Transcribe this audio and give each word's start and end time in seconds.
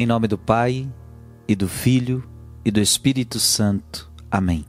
Em 0.00 0.06
nome 0.06 0.26
do 0.26 0.38
Pai, 0.38 0.90
e 1.46 1.54
do 1.54 1.68
Filho, 1.68 2.26
e 2.64 2.70
do 2.70 2.80
Espírito 2.80 3.38
Santo. 3.38 4.10
Amém. 4.30 4.64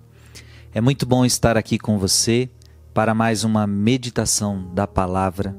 É 0.73 0.81
muito 0.81 1.05
bom 1.05 1.23
estar 1.23 1.55
aqui 1.55 1.79
com 1.79 1.97
você 1.97 2.50
para 2.93 3.15
mais 3.15 3.46
uma 3.46 3.65
meditação 3.65 4.70
da 4.73 4.86
palavra, 4.86 5.57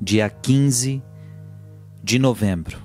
dia 0.00 0.30
15 0.30 1.02
de 2.00 2.20
novembro. 2.20 2.78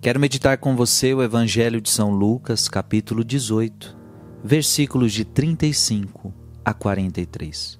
Quero 0.00 0.18
meditar 0.18 0.58
com 0.58 0.74
você 0.74 1.14
o 1.14 1.22
Evangelho 1.22 1.80
de 1.80 1.88
São 1.88 2.10
Lucas, 2.10 2.66
capítulo 2.66 3.22
18, 3.22 3.96
versículos 4.42 5.12
de 5.12 5.24
35 5.24 6.34
a 6.64 6.74
43. 6.74 7.78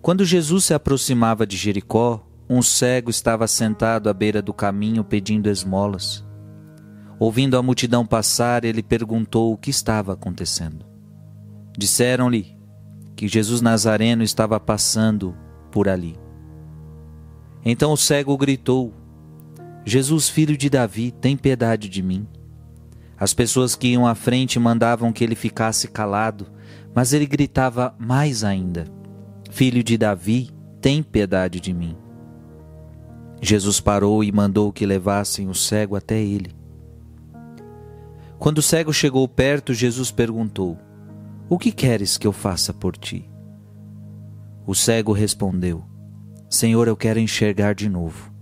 Quando 0.00 0.24
Jesus 0.24 0.64
se 0.64 0.72
aproximava 0.72 1.46
de 1.46 1.54
Jericó, 1.54 2.26
um 2.48 2.62
cego 2.62 3.10
estava 3.10 3.46
sentado 3.46 4.08
à 4.08 4.14
beira 4.14 4.40
do 4.40 4.54
caminho 4.54 5.04
pedindo 5.04 5.50
esmolas. 5.50 6.24
Ouvindo 7.18 7.58
a 7.58 7.62
multidão 7.62 8.06
passar, 8.06 8.64
ele 8.64 8.82
perguntou 8.82 9.52
o 9.52 9.56
que 9.56 9.70
estava 9.70 10.14
acontecendo. 10.14 10.86
Disseram-lhe 11.76 12.56
que 13.14 13.28
Jesus 13.28 13.60
Nazareno 13.60 14.22
estava 14.22 14.58
passando 14.58 15.36
por 15.70 15.88
ali. 15.88 16.16
Então 17.64 17.92
o 17.92 17.96
cego 17.96 18.36
gritou: 18.38 18.94
Jesus, 19.84 20.28
filho 20.28 20.56
de 20.56 20.70
Davi, 20.70 21.10
tem 21.10 21.36
piedade 21.36 21.88
de 21.88 22.02
mim. 22.02 22.26
As 23.18 23.34
pessoas 23.34 23.74
que 23.74 23.88
iam 23.88 24.06
à 24.06 24.14
frente 24.14 24.58
mandavam 24.58 25.12
que 25.12 25.24
ele 25.24 25.34
ficasse 25.34 25.88
calado, 25.88 26.46
mas 26.94 27.12
ele 27.12 27.26
gritava 27.26 27.94
mais 27.98 28.42
ainda: 28.42 28.86
Filho 29.50 29.82
de 29.82 29.98
Davi, 29.98 30.50
tem 30.80 31.02
piedade 31.02 31.60
de 31.60 31.74
mim. 31.74 31.96
Jesus 33.40 33.80
parou 33.80 34.24
e 34.24 34.32
mandou 34.32 34.72
que 34.72 34.84
levassem 34.84 35.48
o 35.48 35.54
cego 35.54 35.94
até 35.96 36.20
ele. 36.20 36.54
Quando 38.38 38.58
o 38.58 38.62
cego 38.62 38.92
chegou 38.92 39.26
perto, 39.28 39.72
Jesus 39.72 40.10
perguntou: 40.10 40.78
O 41.48 41.58
que 41.58 41.72
queres 41.72 42.18
que 42.18 42.26
eu 42.26 42.32
faça 42.32 42.72
por 42.72 42.96
ti? 42.96 43.28
O 44.66 44.74
cego 44.74 45.12
respondeu: 45.12 45.84
Senhor, 46.48 46.88
eu 46.88 46.96
quero 46.96 47.18
enxergar 47.18 47.74
de 47.74 47.88
novo. 47.88 48.32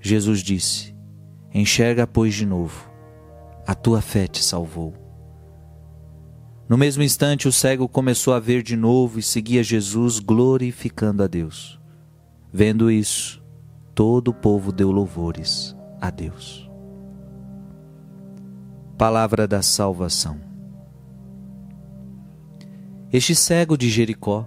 Jesus 0.00 0.40
disse: 0.40 0.94
Enxerga, 1.52 2.06
pois, 2.06 2.34
de 2.34 2.46
novo. 2.46 2.88
A 3.66 3.74
tua 3.74 4.00
fé 4.00 4.26
te 4.26 4.42
salvou. 4.42 4.94
No 6.68 6.76
mesmo 6.76 7.02
instante, 7.02 7.48
o 7.48 7.52
cego 7.52 7.88
começou 7.88 8.34
a 8.34 8.40
ver 8.40 8.62
de 8.62 8.76
novo 8.76 9.18
e 9.18 9.22
seguia 9.22 9.62
Jesus, 9.62 10.18
glorificando 10.18 11.22
a 11.22 11.26
Deus. 11.26 11.80
Vendo 12.52 12.90
isso, 12.90 13.42
todo 13.98 14.28
o 14.28 14.32
povo 14.32 14.70
deu 14.70 14.92
louvores 14.92 15.76
a 16.00 16.08
Deus. 16.08 16.70
Palavra 18.96 19.44
da 19.44 19.60
salvação. 19.60 20.40
Este 23.12 23.34
cego 23.34 23.76
de 23.76 23.90
Jericó 23.90 24.46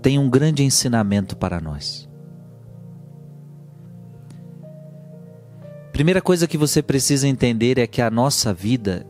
tem 0.00 0.18
um 0.18 0.30
grande 0.30 0.64
ensinamento 0.64 1.36
para 1.36 1.60
nós. 1.60 2.08
Primeira 5.92 6.22
coisa 6.22 6.48
que 6.48 6.56
você 6.56 6.82
precisa 6.82 7.28
entender 7.28 7.76
é 7.76 7.86
que 7.86 8.00
a 8.00 8.10
nossa 8.10 8.54
vida 8.54 9.06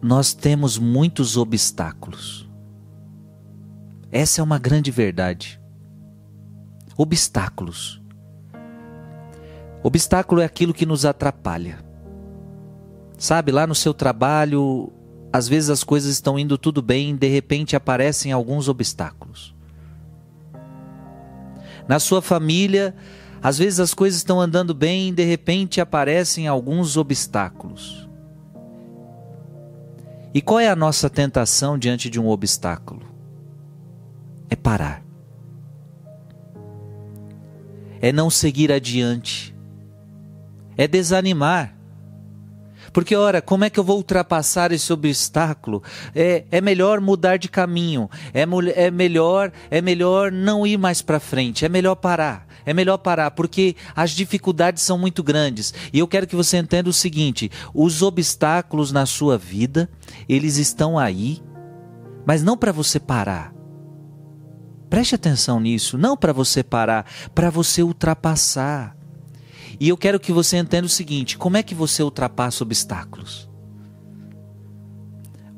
nós 0.00 0.32
temos 0.32 0.78
muitos 0.78 1.36
obstáculos. 1.36 2.48
Essa 4.10 4.40
é 4.40 4.42
uma 4.42 4.58
grande 4.58 4.90
verdade. 4.90 5.60
Obstáculos. 6.96 8.02
Obstáculo 9.84 10.40
é 10.40 10.46
aquilo 10.46 10.72
que 10.72 10.86
nos 10.86 11.04
atrapalha. 11.04 11.78
Sabe, 13.18 13.52
lá 13.52 13.66
no 13.66 13.74
seu 13.74 13.92
trabalho, 13.92 14.90
às 15.30 15.46
vezes 15.46 15.68
as 15.68 15.84
coisas 15.84 16.10
estão 16.10 16.38
indo 16.38 16.56
tudo 16.56 16.80
bem, 16.80 17.14
de 17.14 17.28
repente 17.28 17.76
aparecem 17.76 18.32
alguns 18.32 18.66
obstáculos. 18.66 19.54
Na 21.86 21.98
sua 21.98 22.22
família, 22.22 22.96
às 23.42 23.58
vezes 23.58 23.78
as 23.78 23.92
coisas 23.92 24.16
estão 24.16 24.40
andando 24.40 24.72
bem, 24.72 25.12
de 25.12 25.22
repente 25.22 25.82
aparecem 25.82 26.48
alguns 26.48 26.96
obstáculos. 26.96 28.08
E 30.32 30.40
qual 30.40 30.60
é 30.60 30.68
a 30.70 30.74
nossa 30.74 31.10
tentação 31.10 31.76
diante 31.76 32.08
de 32.08 32.18
um 32.18 32.28
obstáculo? 32.28 33.02
É 34.48 34.56
parar. 34.56 35.04
É 38.00 38.10
não 38.10 38.30
seguir 38.30 38.72
adiante 38.72 39.53
é 40.76 40.86
desanimar. 40.86 41.74
Porque, 42.92 43.16
ora, 43.16 43.42
como 43.42 43.64
é 43.64 43.70
que 43.70 43.80
eu 43.80 43.84
vou 43.84 43.96
ultrapassar 43.96 44.70
esse 44.70 44.92
obstáculo? 44.92 45.82
É, 46.14 46.44
é 46.50 46.60
melhor 46.60 47.00
mudar 47.00 47.38
de 47.38 47.48
caminho, 47.48 48.08
é, 48.32 48.42
é 48.76 48.90
melhor 48.90 49.50
é 49.70 49.80
melhor 49.80 50.30
não 50.30 50.66
ir 50.66 50.78
mais 50.78 51.02
para 51.02 51.18
frente, 51.18 51.64
é 51.64 51.68
melhor 51.68 51.96
parar. 51.96 52.46
É 52.66 52.72
melhor 52.72 52.96
parar, 52.96 53.30
porque 53.32 53.76
as 53.94 54.12
dificuldades 54.12 54.82
são 54.82 54.96
muito 54.96 55.22
grandes. 55.22 55.74
E 55.92 55.98
eu 55.98 56.08
quero 56.08 56.26
que 56.26 56.36
você 56.36 56.56
entenda 56.56 56.88
o 56.88 56.94
seguinte: 56.94 57.50
os 57.74 58.00
obstáculos 58.00 58.90
na 58.90 59.04
sua 59.04 59.36
vida, 59.36 59.90
eles 60.26 60.56
estão 60.56 60.98
aí, 60.98 61.42
mas 62.24 62.42
não 62.42 62.56
para 62.56 62.72
você 62.72 62.98
parar. 62.98 63.52
Preste 64.88 65.14
atenção 65.14 65.60
nisso, 65.60 65.98
não 65.98 66.16
para 66.16 66.32
você 66.32 66.62
parar, 66.62 67.04
para 67.34 67.50
você 67.50 67.82
ultrapassar. 67.82 68.96
E 69.78 69.88
eu 69.88 69.96
quero 69.96 70.20
que 70.20 70.32
você 70.32 70.56
entenda 70.56 70.86
o 70.86 70.90
seguinte: 70.90 71.36
como 71.36 71.56
é 71.56 71.62
que 71.62 71.74
você 71.74 72.02
ultrapassa 72.02 72.62
obstáculos? 72.62 73.48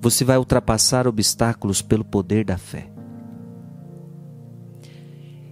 Você 0.01 0.25
vai 0.25 0.39
ultrapassar 0.39 1.07
obstáculos 1.07 1.83
pelo 1.83 2.05
poder 2.05 2.45
da 2.45 2.57
fé. 2.57 2.91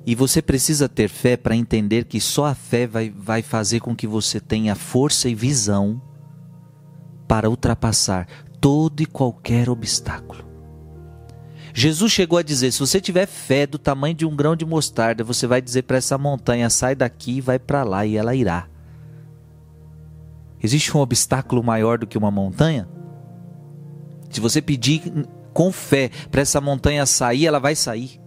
E 0.06 0.14
você 0.14 0.42
precisa 0.42 0.88
ter 0.88 1.08
fé 1.08 1.36
para 1.36 1.56
entender 1.56 2.04
que 2.04 2.20
só 2.20 2.46
a 2.46 2.54
fé 2.54 2.86
vai, 2.86 3.10
vai 3.10 3.40
fazer 3.40 3.80
com 3.80 3.96
que 3.96 4.06
você 4.06 4.38
tenha 4.38 4.74
força 4.74 5.28
e 5.28 5.34
visão 5.34 6.00
para 7.26 7.48
ultrapassar 7.48 8.28
todo 8.60 9.00
e 9.00 9.06
qualquer 9.06 9.70
obstáculo. 9.70 10.53
Jesus 11.76 12.12
chegou 12.12 12.38
a 12.38 12.42
dizer: 12.42 12.70
se 12.70 12.78
você 12.78 13.00
tiver 13.00 13.26
fé 13.26 13.66
do 13.66 13.78
tamanho 13.78 14.14
de 14.14 14.24
um 14.24 14.36
grão 14.36 14.54
de 14.54 14.64
mostarda, 14.64 15.24
você 15.24 15.44
vai 15.44 15.60
dizer 15.60 15.82
para 15.82 15.96
essa 15.96 16.16
montanha: 16.16 16.70
sai 16.70 16.94
daqui 16.94 17.38
e 17.38 17.40
vai 17.40 17.58
para 17.58 17.82
lá, 17.82 18.06
e 18.06 18.16
ela 18.16 18.32
irá. 18.32 18.68
Existe 20.62 20.96
um 20.96 21.00
obstáculo 21.00 21.64
maior 21.64 21.98
do 21.98 22.06
que 22.06 22.16
uma 22.16 22.30
montanha? 22.30 22.88
Se 24.30 24.40
você 24.40 24.62
pedir 24.62 25.02
com 25.52 25.72
fé 25.72 26.10
para 26.30 26.42
essa 26.42 26.60
montanha 26.60 27.04
sair, 27.06 27.46
ela 27.46 27.58
vai 27.58 27.74
sair. 27.74 28.20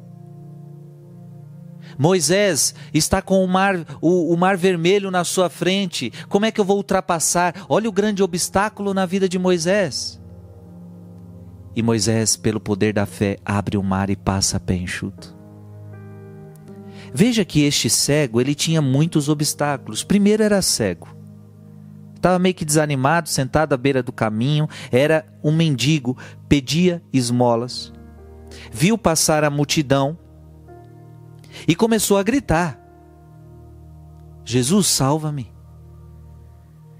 Moisés 1.98 2.76
está 2.94 3.22
com 3.22 3.44
o 3.44 3.48
mar, 3.48 3.76
o, 4.02 4.34
o, 4.34 4.38
mar 4.38 4.58
vermelho 4.58 5.10
na 5.10 5.24
sua 5.24 5.50
frente. 5.50 6.12
Como 6.30 6.46
é 6.46 6.52
que 6.52 6.60
eu 6.60 6.66
vou 6.66 6.78
ultrapassar? 6.78 7.56
Olha 7.68 7.90
o 7.90 7.94
grande 7.94 8.22
obstáculo 8.22 8.94
na 8.94 9.06
vida 9.06 9.28
de 9.28 9.40
Moisés. 9.40 10.20
E 11.78 11.84
Moisés, 11.84 12.36
pelo 12.36 12.60
poder 12.60 12.92
da 12.92 13.06
fé, 13.06 13.38
abre 13.46 13.78
o 13.78 13.84
mar 13.84 14.10
e 14.10 14.16
passa 14.16 14.58
a 14.58 14.60
pé 14.60 14.74
enxuto. 14.74 15.38
Veja 17.14 17.46
que 17.46 17.66
este 17.66 17.88
cego, 17.88 18.42
ele 18.42 18.56
tinha 18.56 18.82
muitos 18.82 19.30
obstáculos. 19.30 20.04
Primeiro 20.04 20.42
era 20.42 20.60
cego. 20.60 21.08
Estava 22.16 22.40
meio 22.40 22.56
que 22.56 22.66
desanimado, 22.66 23.30
sentado 23.30 23.74
à 23.74 23.78
beira 23.78 24.02
do 24.02 24.12
caminho, 24.12 24.68
era 24.92 25.24
um 25.44 25.52
mendigo, 25.52 26.18
pedia 26.50 27.00
esmolas. 27.14 27.94
Viu 28.72 28.98
passar 28.98 29.44
a 29.44 29.50
multidão 29.52 30.18
e 31.68 31.76
começou 31.76 32.18
a 32.18 32.24
gritar: 32.24 32.80
Jesus, 34.44 34.88
salva-me. 34.88 35.54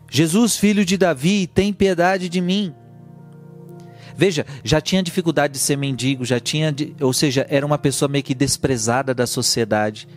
Jesus, 0.08 0.56
filho 0.56 0.86
de 0.86 0.98
Davi, 0.98 1.48
tem 1.48 1.74
piedade 1.74 2.30
de 2.30 2.40
mim. 2.40 2.76
Veja, 4.18 4.48
já 4.64 4.82
tinha 4.82 5.04
dificuldade 5.04 5.54
de 5.54 5.60
ser 5.60 5.78
mendigo, 5.78 6.26
já 6.26 6.40
tinha, 6.40 6.74
ou 7.00 7.14
seja, 7.14 7.46
era 7.48 7.64
uma 7.64 7.78
pessoa 7.78 8.10
meio 8.10 8.24
que 8.24 8.34
desprezada 8.34 9.14
da 9.14 9.28
sociedade. 9.28 10.08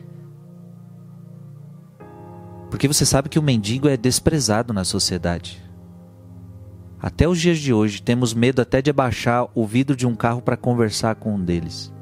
Porque 2.70 2.88
você 2.88 3.04
sabe 3.04 3.28
que 3.28 3.38
o 3.38 3.42
mendigo 3.42 3.88
é 3.88 3.98
desprezado 3.98 4.72
na 4.72 4.84
sociedade. 4.84 5.62
Até 6.98 7.28
os 7.28 7.38
dias 7.38 7.58
de 7.58 7.74
hoje, 7.74 8.00
temos 8.00 8.32
medo 8.32 8.62
até 8.62 8.80
de 8.80 8.88
abaixar 8.88 9.46
o 9.54 9.66
vidro 9.66 9.94
de 9.94 10.06
um 10.06 10.14
carro 10.14 10.40
para 10.40 10.56
conversar 10.56 11.16
com 11.16 11.34
um 11.34 11.44
deles. 11.44 11.92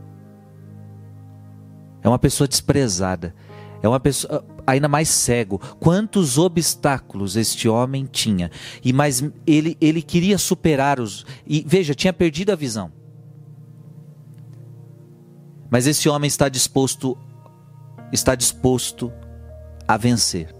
É 2.00 2.08
uma 2.08 2.18
pessoa 2.18 2.46
desprezada. 2.46 3.34
É 3.82 3.88
uma 3.88 3.98
pessoa 3.98 4.44
ainda 4.68 4.88
mais 4.88 5.08
cego. 5.08 5.58
Quantos 5.80 6.36
obstáculos 6.36 7.36
este 7.36 7.68
homem 7.68 8.04
tinha. 8.04 8.50
E 8.84 8.92
mas 8.92 9.24
ele 9.46 9.76
ele 9.80 10.02
queria 10.02 10.36
superar 10.36 11.00
os 11.00 11.24
e 11.46 11.64
veja, 11.66 11.94
tinha 11.94 12.12
perdido 12.12 12.52
a 12.52 12.56
visão. 12.56 12.92
Mas 15.70 15.86
esse 15.86 16.08
homem 16.08 16.28
está 16.28 16.48
disposto 16.48 17.16
está 18.12 18.34
disposto 18.34 19.12
a 19.86 19.96
vencer. 19.96 20.57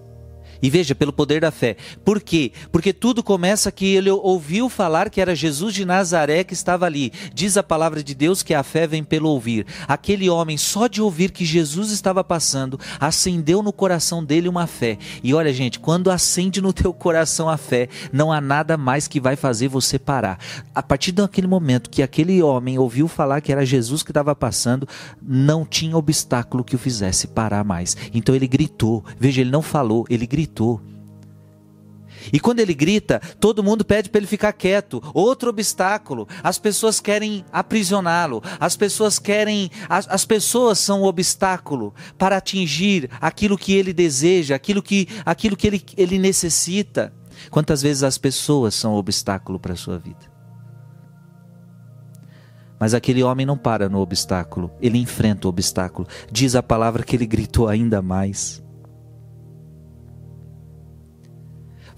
E 0.62 0.68
veja, 0.68 0.94
pelo 0.94 1.12
poder 1.12 1.40
da 1.40 1.50
fé. 1.50 1.76
Por 2.04 2.20
quê? 2.20 2.52
Porque 2.72 2.92
tudo 2.92 3.22
começa 3.22 3.70
que 3.70 3.94
ele 3.94 4.10
ouviu 4.10 4.68
falar 4.68 5.10
que 5.10 5.20
era 5.20 5.34
Jesus 5.34 5.74
de 5.74 5.84
Nazaré 5.84 6.42
que 6.42 6.54
estava 6.54 6.86
ali. 6.86 7.12
Diz 7.32 7.56
a 7.56 7.62
palavra 7.62 8.02
de 8.02 8.14
Deus 8.14 8.42
que 8.42 8.54
a 8.54 8.62
fé 8.62 8.86
vem 8.86 9.04
pelo 9.04 9.28
ouvir. 9.28 9.66
Aquele 9.86 10.28
homem, 10.28 10.56
só 10.56 10.86
de 10.86 11.00
ouvir 11.00 11.30
que 11.30 11.44
Jesus 11.44 11.90
estava 11.90 12.24
passando, 12.24 12.78
acendeu 12.98 13.62
no 13.62 13.72
coração 13.72 14.24
dele 14.24 14.48
uma 14.48 14.66
fé. 14.66 14.98
E 15.22 15.32
olha, 15.32 15.52
gente, 15.52 15.78
quando 15.78 16.10
acende 16.10 16.60
no 16.60 16.72
teu 16.72 16.92
coração 16.92 17.48
a 17.48 17.56
fé, 17.56 17.88
não 18.12 18.32
há 18.32 18.40
nada 18.40 18.76
mais 18.76 19.06
que 19.06 19.20
vai 19.20 19.36
fazer 19.36 19.68
você 19.68 19.98
parar. 19.98 20.38
A 20.74 20.82
partir 20.82 21.12
daquele 21.12 21.46
momento 21.46 21.90
que 21.90 22.02
aquele 22.02 22.42
homem 22.42 22.78
ouviu 22.78 23.06
falar 23.06 23.40
que 23.40 23.52
era 23.52 23.64
Jesus 23.64 24.02
que 24.02 24.10
estava 24.10 24.34
passando, 24.34 24.88
não 25.22 25.64
tinha 25.64 25.96
obstáculo 25.96 26.64
que 26.64 26.74
o 26.74 26.78
fizesse 26.78 27.28
parar 27.28 27.62
mais. 27.62 27.96
Então 28.12 28.34
ele 28.34 28.48
gritou. 28.48 29.04
Veja, 29.18 29.40
ele 29.40 29.50
não 29.50 29.62
falou, 29.62 30.04
ele 30.08 30.26
gritou 30.26 30.47
gritou. 30.48 30.80
E 32.32 32.40
quando 32.40 32.60
ele 32.60 32.74
grita, 32.74 33.20
todo 33.38 33.62
mundo 33.62 33.84
pede 33.84 34.10
para 34.10 34.18
ele 34.18 34.26
ficar 34.26 34.52
quieto. 34.52 35.02
Outro 35.14 35.50
obstáculo. 35.50 36.26
As 36.42 36.58
pessoas 36.58 37.00
querem 37.00 37.44
aprisioná-lo. 37.52 38.42
As 38.58 38.76
pessoas 38.76 39.18
querem. 39.18 39.70
As, 39.88 40.08
as, 40.08 40.24
pessoas 40.24 40.78
são 40.78 41.02
o 41.02 41.06
obstáculo 41.06 41.94
para 42.18 42.36
atingir 42.36 43.08
aquilo 43.20 43.56
que 43.56 43.72
ele 43.72 43.92
deseja, 43.92 44.56
aquilo 44.56 44.82
que, 44.82 45.08
aquilo 45.24 45.56
que 45.56 45.66
ele, 45.66 45.84
ele 45.96 46.18
necessita. 46.18 47.12
Quantas 47.50 47.82
vezes 47.82 48.02
as 48.02 48.18
pessoas 48.18 48.74
são 48.74 48.94
o 48.94 48.98
obstáculo 48.98 49.60
para 49.60 49.74
a 49.74 49.76
sua 49.76 49.96
vida? 49.96 50.38
Mas 52.80 52.94
aquele 52.94 53.22
homem 53.22 53.46
não 53.46 53.56
para 53.56 53.88
no 53.88 54.00
obstáculo, 54.00 54.70
ele 54.80 54.98
enfrenta 54.98 55.46
o 55.46 55.50
obstáculo. 55.50 56.06
Diz 56.30 56.54
a 56.54 56.62
palavra 56.62 57.02
que 57.02 57.16
ele 57.16 57.26
gritou 57.26 57.68
ainda 57.68 58.02
mais. 58.02 58.62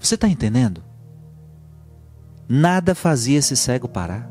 Você 0.01 0.15
está 0.15 0.27
entendendo? 0.27 0.83
Nada 2.49 2.95
fazia 2.95 3.37
esse 3.37 3.55
cego 3.55 3.87
parar. 3.87 4.29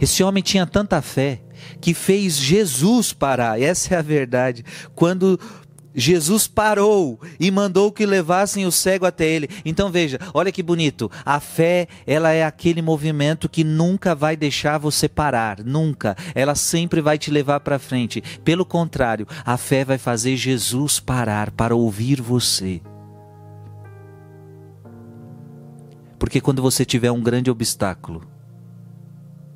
Esse 0.00 0.24
homem 0.24 0.42
tinha 0.42 0.66
tanta 0.66 1.00
fé 1.00 1.40
que 1.80 1.94
fez 1.94 2.36
Jesus 2.36 3.12
parar. 3.12 3.60
Essa 3.60 3.94
é 3.94 3.98
a 3.98 4.02
verdade. 4.02 4.64
Quando 4.94 5.38
Jesus 5.94 6.48
parou 6.48 7.20
e 7.38 7.50
mandou 7.50 7.92
que 7.92 8.04
levassem 8.04 8.66
o 8.66 8.72
cego 8.72 9.06
até 9.06 9.26
ele. 9.26 9.48
Então 9.64 9.90
veja, 9.90 10.18
olha 10.32 10.50
que 10.50 10.62
bonito. 10.62 11.08
A 11.24 11.38
fé, 11.38 11.86
ela 12.06 12.32
é 12.32 12.44
aquele 12.44 12.82
movimento 12.82 13.48
que 13.48 13.62
nunca 13.62 14.14
vai 14.14 14.36
deixar 14.36 14.78
você 14.78 15.08
parar, 15.08 15.62
nunca. 15.62 16.16
Ela 16.34 16.56
sempre 16.56 17.00
vai 17.00 17.18
te 17.18 17.30
levar 17.30 17.60
para 17.60 17.78
frente. 17.78 18.20
Pelo 18.42 18.64
contrário, 18.64 19.28
a 19.44 19.56
fé 19.56 19.84
vai 19.84 19.98
fazer 19.98 20.36
Jesus 20.36 20.98
parar 20.98 21.52
para 21.52 21.76
ouvir 21.76 22.20
você. 22.20 22.80
Porque 26.18 26.40
quando 26.40 26.62
você 26.62 26.84
tiver 26.84 27.10
um 27.10 27.22
grande 27.22 27.50
obstáculo, 27.50 28.22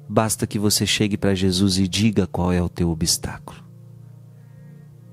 basta 0.09 0.47
que 0.47 0.59
você 0.59 0.87
chegue 0.87 1.17
para 1.17 1.35
Jesus 1.35 1.79
e 1.79 1.87
diga 1.87 2.27
qual 2.27 2.53
é 2.53 2.63
o 2.63 2.69
teu 2.69 2.91
obstáculo. 2.91 3.65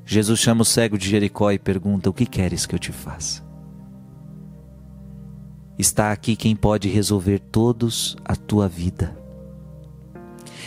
Jesus 0.06 0.40
chama 0.40 0.62
o 0.62 0.66
cego 0.66 0.98
de 0.98 1.10
Jericó 1.10 1.52
e 1.52 1.58
pergunta: 1.58 2.10
O 2.10 2.14
que 2.14 2.26
queres 2.26 2.66
que 2.66 2.76
eu 2.76 2.80
te 2.80 2.92
faça? 2.92 3.44
Está 5.78 6.12
aqui 6.12 6.36
quem 6.36 6.56
pode 6.56 6.88
resolver 6.88 7.40
todos 7.40 8.16
a 8.24 8.36
tua 8.36 8.68
vida. 8.68 9.18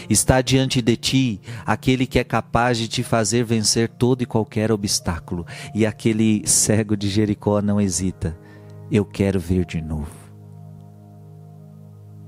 Está 0.08 0.42
diante 0.42 0.82
de 0.82 0.96
ti 0.96 1.40
aquele 1.64 2.06
que 2.06 2.18
é 2.18 2.24
capaz 2.24 2.78
de 2.78 2.88
te 2.88 3.02
fazer 3.02 3.44
vencer 3.44 3.88
todo 3.88 4.22
e 4.22 4.26
qualquer 4.26 4.70
obstáculo. 4.70 5.46
E 5.74 5.86
aquele 5.86 6.46
cego 6.46 6.96
de 6.96 7.08
Jericó 7.08 7.62
não 7.62 7.80
hesita. 7.80 8.38
Eu 8.90 9.04
quero 9.04 9.40
ver 9.40 9.64
de 9.64 9.80
novo. 9.80 10.27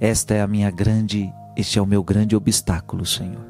Esta 0.00 0.32
é 0.32 0.40
a 0.40 0.46
minha 0.46 0.70
grande, 0.70 1.30
este 1.54 1.78
é 1.78 1.82
o 1.82 1.86
meu 1.86 2.02
grande 2.02 2.34
obstáculo, 2.34 3.04
Senhor. 3.04 3.44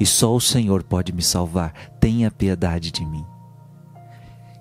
E 0.00 0.04
só 0.04 0.34
o 0.34 0.40
Senhor 0.40 0.82
pode 0.82 1.12
me 1.12 1.22
salvar. 1.22 1.72
Tenha 2.00 2.28
piedade 2.28 2.90
de 2.90 3.06
mim. 3.06 3.24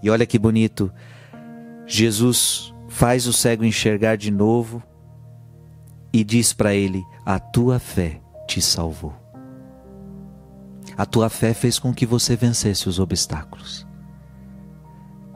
E 0.04 0.12
olha 0.12 0.28
que 0.28 0.38
bonito. 0.38 0.94
Jesus 1.88 2.72
faz 2.88 3.26
o 3.26 3.34
cego 3.34 3.66
enxergar 3.66 4.16
de 4.16 4.30
novo 4.30 4.84
e 6.14 6.24
diz 6.24 6.54
para 6.54 6.76
ele: 6.76 7.04
A 7.26 7.40
tua 7.40 7.80
fé 7.80 8.22
te 8.48 8.62
salvou. 8.62 9.16
A 10.96 11.08
tua 11.08 11.28
fé 11.28 11.56
fez 11.56 11.80
com 11.80 11.92
que 11.92 12.06
você 12.06 12.36
vencesse 12.36 12.88
os 12.88 13.00
obstáculos. 13.00 13.88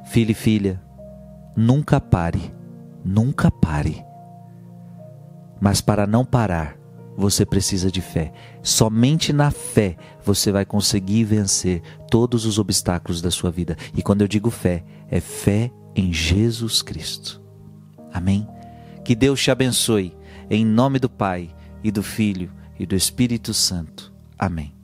Filho 0.05 0.31
e 0.31 0.35
filha, 0.35 0.79
nunca 1.55 1.99
pare, 1.99 2.53
nunca 3.03 3.49
pare 3.49 4.06
mas 5.59 5.81
para 5.81 6.07
não 6.07 6.25
parar, 6.25 6.77
você 7.15 7.45
precisa 7.45 7.91
de 7.91 7.99
fé. 7.99 8.31
Somente 8.61 9.33
na 9.33 9.49
fé 9.49 9.97
você 10.23 10.51
vai 10.51 10.65
conseguir 10.65 11.23
vencer 11.23 11.81
todos 12.09 12.45
os 12.45 12.59
obstáculos 12.59 13.21
da 13.21 13.31
sua 13.31 13.49
vida. 13.49 13.75
E 13.95 14.03
quando 14.03 14.21
eu 14.21 14.27
digo 14.27 14.51
fé, 14.51 14.83
é 15.09 15.19
fé 15.19 15.71
em 15.95 16.13
Jesus 16.13 16.81
Cristo. 16.81 17.41
Amém? 18.13 18.47
Que 19.03 19.15
Deus 19.15 19.41
te 19.41 19.49
abençoe. 19.49 20.15
Em 20.49 20.65
nome 20.65 20.99
do 20.99 21.09
Pai, 21.09 21.49
e 21.83 21.91
do 21.91 22.03
Filho, 22.03 22.51
e 22.79 22.85
do 22.85 22.95
Espírito 22.95 23.53
Santo. 23.53 24.13
Amém. 24.37 24.76